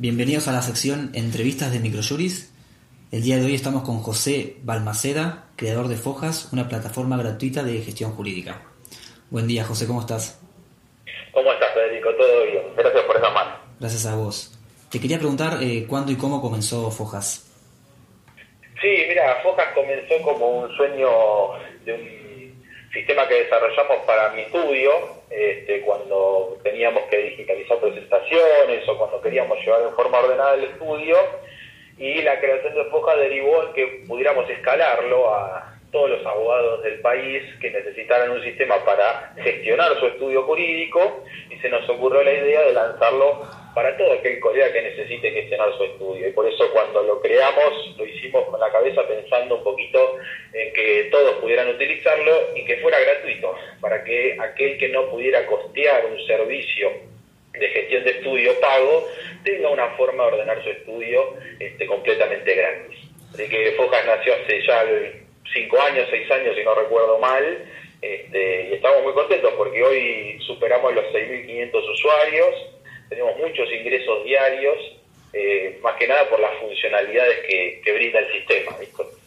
[0.00, 2.50] Bienvenidos a la sección Entrevistas de Microjuris.
[3.12, 7.82] El día de hoy estamos con José Balmaceda, creador de Fojas, una plataforma gratuita de
[7.82, 8.62] gestión jurídica.
[9.28, 10.40] Buen día, José, ¿cómo estás?
[11.32, 12.14] ¿Cómo estás, Federico?
[12.14, 12.62] Todo bien.
[12.78, 13.50] Gracias por esa mano.
[13.78, 14.58] Gracias a vos.
[14.90, 17.46] Te quería preguntar eh, cuándo y cómo comenzó Fojas.
[18.80, 21.10] Sí, mira, Fojas comenzó como un sueño
[21.84, 22.19] de un
[22.92, 24.92] sistema que desarrollamos para mi estudio,
[25.30, 31.16] este, cuando teníamos que digitalizar presentaciones o cuando queríamos llevar en forma ordenada el estudio
[31.98, 37.00] y la creación de Foja derivó en que pudiéramos escalarlo a todos los abogados del
[37.00, 42.32] país que necesitaran un sistema para gestionar su estudio jurídico y se nos ocurrió la
[42.32, 43.42] idea de lanzarlo
[43.74, 46.28] para todo aquel colega que necesite gestionar su estudio.
[46.28, 50.16] Y por eso cuando lo creamos lo hicimos con la cabeza pensando un poquito
[50.90, 56.04] que todos pudieran utilizarlo y que fuera gratuito, para que aquel que no pudiera costear
[56.06, 56.90] un servicio
[57.52, 59.06] de gestión de estudio pago
[59.44, 62.98] tenga una forma de ordenar su estudio este, completamente gratis.
[63.32, 64.84] Así que Focas nació hace ya
[65.52, 67.64] cinco años, seis años, si no recuerdo mal,
[68.02, 72.54] este, y estamos muy contentos porque hoy superamos los 6.500 usuarios,
[73.08, 74.76] tenemos muchos ingresos diarios,
[75.32, 78.76] eh, más que nada por las funcionalidades que, brinda el sistema.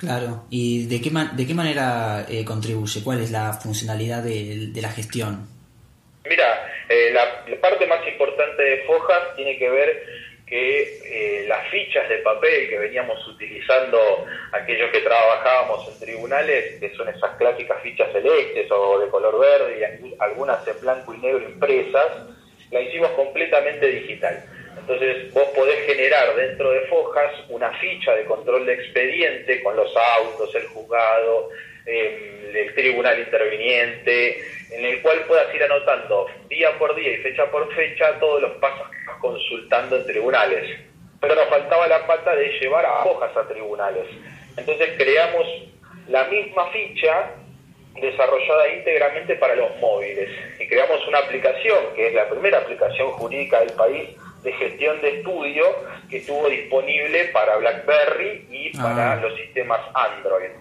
[0.03, 3.01] Claro, ¿y de qué, de qué manera eh, contribuye?
[3.01, 5.47] ¿Cuál es la funcionalidad de, la gestión?
[6.29, 10.03] Mira, eh, la, parte más importante de Fojas tiene que ver
[10.45, 17.07] que las fichas de papel que veníamos utilizando aquellos que trabajábamos en tribunales, que son
[17.07, 22.27] esas clásicas fichas celestes o de color verde y algunas en blanco y negro impresas,
[22.71, 24.43] la hicimos completamente digital.
[24.77, 29.91] Entonces vos podés generar dentro de Fojas una ficha de control de expediente con los
[30.17, 31.49] autos, el juzgado,
[31.85, 37.49] em, el tribunal interviniente, en el cual puedas ir anotando día por día y fecha
[37.49, 40.79] por fecha todos los pasos que estás consultando en tribunales.
[41.21, 44.05] Pero nos faltaba la pata de llevar a Fojas a tribunales.
[44.57, 45.47] Entonces creamos
[46.07, 47.31] la misma ficha
[47.95, 50.29] desarrollada íntegramente para los móviles
[50.59, 54.09] y creamos una aplicación que es la primera aplicación jurídica del país
[54.43, 55.63] de gestión de estudio
[56.09, 59.15] que estuvo disponible para BlackBerry y para ah.
[59.15, 60.51] los sistemas Android.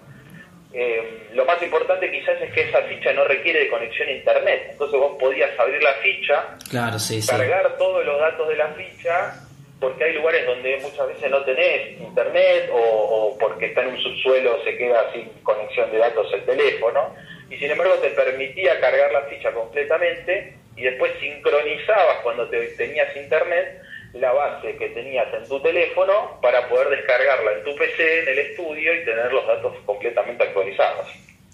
[0.75, 4.69] Eh, lo más importante quizás es que esa ficha no requiere de conexión a internet,
[4.71, 9.35] entonces vos podías abrir la ficha, claro, sí, cargar todos los datos de la ficha,
[9.79, 13.99] porque hay lugares donde muchas veces no tenés internet o, o porque está en un
[13.99, 17.15] subsuelo se queda sin conexión de datos el teléfono,
[17.53, 23.15] y sin embargo te permitía cargar la ficha completamente y después sincronizabas cuando te, tenías
[23.15, 23.83] internet
[24.15, 28.39] la base que tenías en tu teléfono para poder descargarla en tu PC, en el
[28.39, 31.07] estudio y tener los datos completamente actualizados.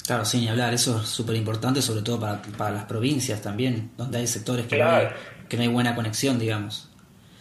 [0.06, 4.18] Claro, sin hablar, eso es súper importante, sobre todo para, para, las provincias también, donde
[4.18, 5.08] hay sectores que, no hay,
[5.48, 6.90] que no hay buena conexión, digamos.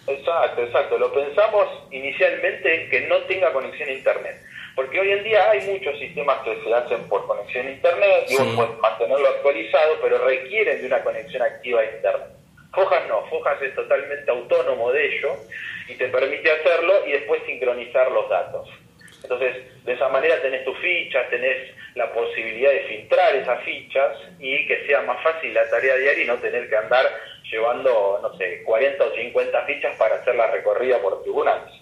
[0.06, 0.98] Exacto, exacto.
[0.98, 4.47] Lo pensamos inicialmente en que no tenga conexión a Internet.
[4.78, 8.38] Porque hoy en día hay muchos sistemas que se hacen por conexión a Internet y
[8.38, 12.28] vos podés mantenerlo actualizado, pero requieren de una conexión activa a Internet.
[12.72, 15.36] Fojas no, Fojas es totalmente autónomo de ello
[15.90, 18.70] y te permite hacerlo y después sincronizar los datos.
[19.24, 24.68] Entonces, de esa manera tenés tus fichas, tenés la posibilidad de filtrar esas fichas y
[24.68, 27.04] que sea más fácil la tarea diaria y no tener que andar
[27.52, 31.74] llevando, no sé, 40 o 50 fichas para hacer la recorrida por tribunales.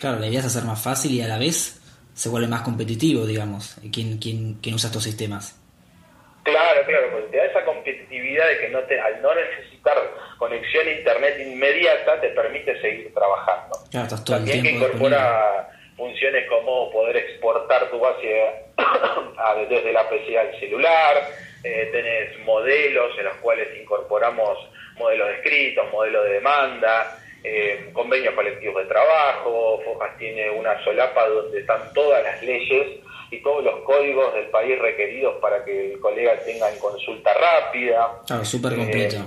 [0.00, 1.78] Claro, la idea es hacer más fácil y a la vez
[2.14, 5.58] se vuelve más competitivo, digamos, quien, quien, quien usa estos sistemas.
[6.42, 9.96] Claro, claro, porque te da esa competitividad de que no te, al no necesitar
[10.38, 13.78] conexión a internet inmediata te permite seguir trabajando.
[13.90, 18.50] Claro, estás todo También que incorpora funciones como poder exportar tu base
[19.70, 21.28] desde la PC al celular,
[21.62, 24.58] eh, tenés modelos en los cuales incorporamos
[24.96, 31.26] modelos de escritos, modelos de demanda, eh, convenios colectivos de trabajo, Fojas tiene una solapa
[31.26, 36.00] donde están todas las leyes y todos los códigos del país requeridos para que el
[36.00, 38.20] colega tenga en consulta rápida.
[38.26, 39.16] Claro, súper completo.
[39.16, 39.22] Eh,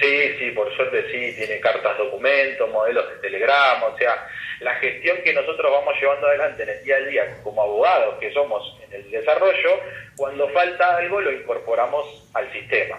[0.00, 4.26] sí, sí, por suerte sí, tiene cartas, documentos, modelos de telegrama, o sea,
[4.60, 8.32] la gestión que nosotros vamos llevando adelante en el día a día como abogados que
[8.32, 9.80] somos en el desarrollo,
[10.16, 12.98] cuando falta algo lo incorporamos al sistema.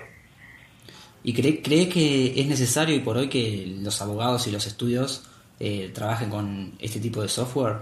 [1.23, 5.23] ¿Y cree, cree que es necesario y por hoy que los abogados y los estudios
[5.59, 7.77] eh, trabajen con este tipo de software?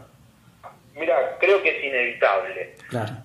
[0.96, 2.76] Mira, creo que es inevitable,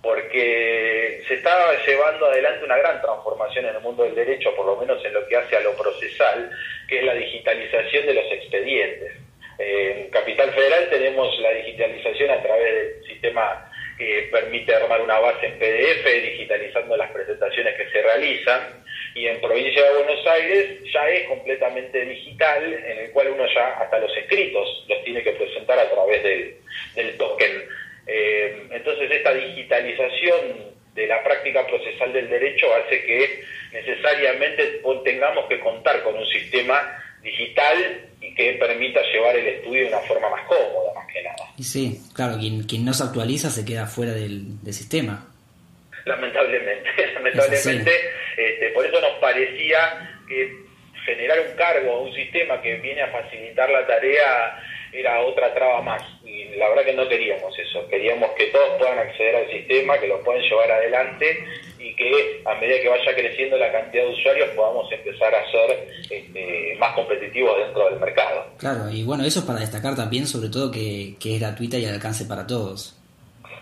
[0.03, 1.51] porque se está
[1.85, 5.27] llevando adelante una gran transformación en el mundo del derecho, por lo menos en lo
[5.29, 6.51] que hace a lo procesal,
[6.89, 9.13] que es la digitalización de los expedientes.
[9.59, 15.47] en Capital Federal tenemos la digitalización a través del sistema que permite armar una base
[15.47, 18.86] en PDF, digitalizando las presentaciones que se realizan
[19.17, 23.69] y en provincia de Buenos Aires ya es completamente digital, en el cual uno ya
[23.79, 27.63] hasta los escritos los tiene que presentar a través del, token.
[28.07, 33.43] Eh, entonces esta digitalización de la práctica procesal del derecho hace que
[33.73, 39.89] necesariamente tengamos que contar con un sistema digital y que permita llevar el estudio de
[39.89, 41.55] una forma más cómoda, más que nada.
[41.57, 45.27] Y sí, claro, quien, quien no se actualiza se queda fuera del, del sistema.
[46.05, 47.91] Lamentablemente, lamentablemente
[48.37, 50.67] este, por eso nos parecía que
[51.07, 54.61] generar un cargo, un sistema que viene a facilitar la tarea
[54.93, 56.03] era otra traba más.
[56.25, 57.87] Y la verdad que no queríamos eso.
[57.89, 61.45] Queríamos que todos puedan acceder al sistema, que lo puedan llevar adelante
[61.79, 65.89] y que a medida que vaya creciendo la cantidad de usuarios podamos empezar a ser
[66.11, 68.47] este, más competitivos dentro del mercado.
[68.59, 71.85] Claro, y bueno, eso es para destacar también sobre todo que, que es gratuita y
[71.85, 72.99] al alcance para todos.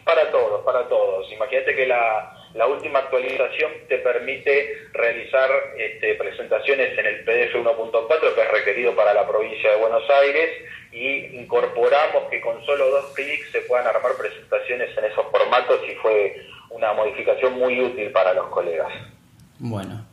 [0.05, 1.31] Para todos, para todos.
[1.33, 8.35] Imagínate que la, la última actualización te permite realizar este, presentaciones en el PDF 1.4
[8.35, 10.51] que es requerido para la provincia de Buenos Aires
[10.93, 15.95] y incorporamos que con solo dos clics se puedan armar presentaciones en esos formatos y
[15.97, 16.37] fue
[16.71, 18.93] una modificación muy útil para los colegas.
[19.59, 20.07] Bueno,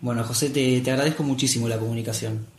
[0.00, 2.57] bueno José, te, te agradezco muchísimo la comunicación.